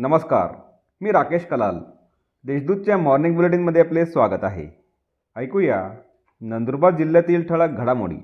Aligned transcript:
नमस्कार 0.00 0.54
मी 1.00 1.10
राकेश 1.12 1.44
कलाल. 1.44 1.78
देशदूतच्या 2.44 2.98
मॉर्निंग 2.98 3.36
बुलेटिनमध्ये 3.36 3.82
आपले 3.82 4.06
स्वागत 4.06 4.44
आहे. 4.44 4.84
ऐकूया 5.36 5.90
नंदुरबार 6.40 6.96
जिल्ह्यातील 6.96 7.48
ठळक 7.48 7.70
घडामोडी. 7.70 8.16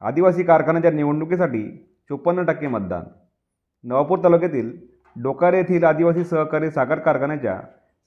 आदिवासी 0.00 0.42
कारखान्याच्या 0.42 0.90
निवडणुकीसाठी 0.90 1.94
चोपन्न 2.08 2.44
टक्के 2.44 2.66
मतदान. 2.66 3.02
नवापूर 3.84 4.18
तालुक्यातील 4.24 4.78
डोकारे 5.22 5.56
येथील 5.56 5.84
आदिवासी 5.84 6.24
सहकारी 6.24 6.70
साखर 6.70 6.98
कारखान्याच्या 6.98 7.60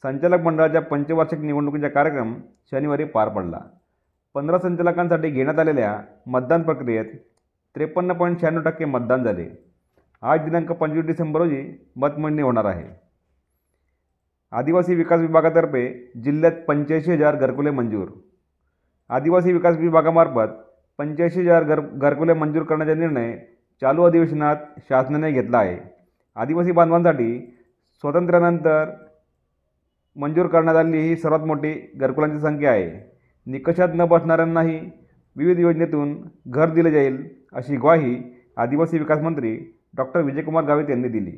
संचालक 0.04 0.42
मंडळाच्या 0.42 0.82
पंचवार्षिक 0.82 1.40
निवडणुकीचा 1.40 1.88
कार्यक्रम 1.88 2.36
शनिवारी 2.72 3.04
पार 3.04 3.30
पडला. 3.30 3.60
पंधरा 4.34 4.60
संचालकांसाठी 4.60 5.30
घेण्यात 5.30 5.60
आलेल्या 5.60 6.02
मतदान 6.28 6.62
प्रक्रियेत 6.62 7.06
त्रेपन्न 7.76 8.14
पॉईंट 8.14 8.42
शहाण्णव 8.42 8.62
टक्के 8.62 8.86
मतदान 8.86 9.24
झाले. 9.24 9.71
आज 10.24 10.42
दिनांक 10.42 10.72
पंचवीस 10.72 11.06
डिसेंबर 11.06 11.40
रोजी 11.40 11.62
मतमोजणी 11.96 12.42
होणार 12.42 12.66
आहे. 12.66 12.84
आदिवासी 14.52 14.96
विकास 14.96 15.20
विभागातर्फे 15.20 16.12
जिल्ह्यात 16.24 16.52
पंच्याऐंशी 16.68 17.12
हजार 17.12 17.36
घरकुले 17.36 17.72
मंजूर. 17.72 18.08
आदिवासी 19.10 19.54
विकास 19.54 19.78
विभागामार्फत 19.78 20.54
पंच्याऐंशी 20.98 21.42
हजार 21.42 21.64
घर 21.64 21.80
घरकुले 21.80 22.34
मंजूर 22.34 22.64
करण्याचा 22.64 22.94
निर्णय 22.94 23.36
चालू 23.82 24.04
अधिवेशनात 24.04 24.56
शासनाने 24.90 25.32
घेतला 25.32 25.58
आहे. 25.58 25.78
आदिवासी 26.36 26.72
बांधवांसाठी 26.72 27.40
स्वातंत्र्यानंतर 28.04 28.92
मंजूर 30.16 30.48
करण्यात 30.48 30.76
आलेली 30.76 31.08
ही 31.08 31.16
सर्वात 31.16 31.40
मोठी 31.40 31.74
घरकुलांची 31.96 32.40
संख्या 32.40 32.72
आहे. 32.72 32.90
निकषात 33.48 33.90
न 33.96 34.06
बसणाऱ्यांनाही 34.06 34.80
विविध 35.36 35.60
योजनेतून 35.60 36.18
घर 36.48 36.70
दिले 36.70 36.92
जाईल 36.92 37.24
अशी 37.54 37.78
ग्वाही 37.78 38.22
आदिवासी 38.58 38.98
विकास 39.00 39.22
मंत्री 39.22 39.60
डॉक्टर 39.98 40.22
विजयकुमार 40.22 40.64
गावित 40.64 40.90
यांनी 40.90 41.08
दिली. 41.08 41.32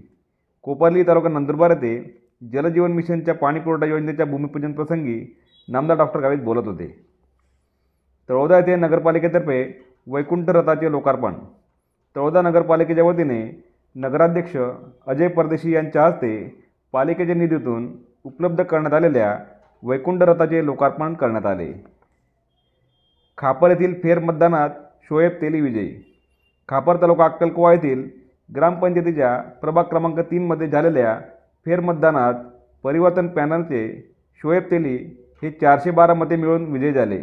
कोपर्ली 0.62 1.04
तालुका 1.04 1.30
नंदुरबार 1.30 1.70
येथे 1.70 2.22
जलजीवन 2.54 2.92
मिशनच्या 2.92 3.34
पाणीपुरवठा 3.34 3.86
योजनेच्या 3.86 4.26
भूमिपूजन 4.26 4.72
प्रसंगी 4.72 5.38
नामदार 5.70 5.98
डॉक्टर 5.98 6.20
गावित 6.20 6.40
बोलत 6.40 6.68
होते. 6.68 7.06
तळोदा 8.30 8.58
येथे 8.58 8.76
नगरपालिकेतर्फे 8.76 9.86
वैकुंठ 10.08 10.50
रथाचे 10.50 10.92
लोकार्पण. 10.92 11.34
तळोदा 12.16 12.42
नगरपालिकेच्या 12.42 13.04
वतीने 13.04 13.64
नगराध्यक्ष 13.96 14.58
अजय 15.08 15.28
परदेशी 15.28 15.74
यांच्या 15.76 16.06
हस्ते 16.06 16.64
पालिकेच्या 16.92 17.36
निधीतून 17.36 17.92
उपलब्ध 18.24 18.64
करण्यात 18.64 18.94
आलेल्या 18.94 19.38
वैकुंठ 19.84 20.22
रथाचे 20.22 20.66
लोकार्पण 20.66 21.14
करण्यात 21.14 21.46
आले. 21.46 21.74
खापर 23.38 23.70
येथील 23.70 23.94
फेरमतदानात 24.04 24.70
शोएब 25.04 25.32
तेली 25.42 25.62
विजयी. 25.62 25.96
खापर 26.70 27.02
तालुका 27.02 27.26
अक्कलकुवा 27.26 27.74
येथील 27.74 28.23
ग्रामपंचायतीच्या 28.56 29.38
प्रभाग 29.62 29.84
क्रमांक 29.84 30.20
तीनमध्ये 30.20 30.68
झालेल्या 30.68 31.18
फेरमतदानात 31.66 32.34
परिवर्तन 32.84 33.28
पॅनलचे 33.28 33.88
शोएब 34.42 34.64
तेली 34.72 34.96
हे 35.44 35.52
चारशे 35.52 35.92
बारा 35.92 36.14
मते 36.14 36.36
मिळून 36.36 36.66
विजयी 36.72 36.94
झाले. 36.94 37.18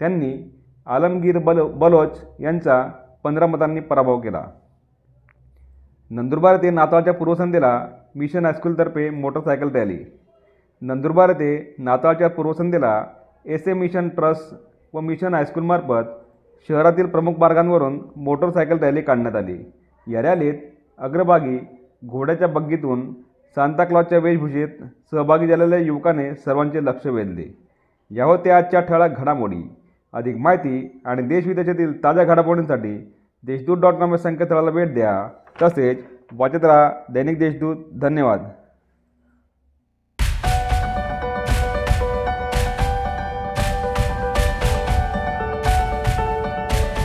त्यांनी 0.00 0.32
आलमगीर 0.86 1.38
बलो 1.38 1.66
बलोच 1.68 2.20
यांचा 2.40 2.82
पंधरा 3.24 3.46
मतांनी 3.46 3.80
पराभव 3.80 4.20
केला. 4.20 4.42
नंदुरबार 6.10 6.54
येथे 6.54 6.70
नाताळच्या 6.70 7.14
पूर्वसंध्येला 7.14 7.86
मिशन 8.14 8.44
हायस्कूलतर्फे 8.44 9.08
मोटरसायकल 9.10 9.68
रॅली. 9.74 9.98
नंदुरबार 10.82 11.28
येथे 11.28 11.74
नाताळच्या 11.78 12.30
पूर्वसंध्येला 12.30 13.04
एस 13.46 13.68
ए 13.68 13.72
मिशन 13.72 14.08
ट्रस्ट 14.08 14.54
व 14.94 15.00
मिशन 15.00 15.34
हायस्कूलमार्फत 15.34 16.10
शहरातील 16.68 17.06
प्रमुख 17.06 17.38
मार्गांवरून 17.38 17.98
मोटरसायकल 18.16 18.78
रॅली 18.78 19.00
काढण्यात 19.00 19.36
आली. 19.36 19.58
या 20.08 20.22
रॅलीत 20.22 20.54
अग्रभागी 20.98 21.58
घोड्याच्या 22.06 22.48
बग्गीतून 22.48 23.12
सांताक्लॉजच्या 23.54 24.18
वेशभूषेत 24.18 24.68
सहभागी 25.10 25.46
झालेल्या 25.46 25.78
युवकाने 25.78 26.34
सर्वांचे 26.34 26.84
लक्ष 26.84 27.06
वेधले. 27.06 27.58
या 28.10 28.24
होत्या 28.24 28.56
आजच्या 28.56 28.80
ठळक 28.80 29.18
घडामोडी. 29.18 29.74
अधिक 30.12 30.36
माहिती 30.36 31.00
आणि 31.04 31.22
देशविदेशातील 31.22 32.04
ताज्या 32.04 32.24
घडामोडींसाठी 32.24 33.12
देशदूत 33.46 33.78
डॉट 33.78 33.94
कॉम 33.94 34.10
या 34.10 34.16
संकेतस्थळाला 34.16 34.70
भेट 34.70 34.94
द्या. 34.94 35.28
तसेच 35.62 35.98
वाचत 36.32 36.64
राहा 36.64 36.92
दैनिक 37.12 37.38
देशदूत. 37.38 37.76
धन्यवाद. 38.00 38.48